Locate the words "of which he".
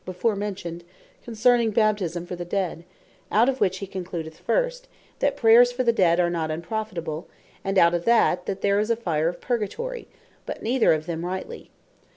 3.47-3.85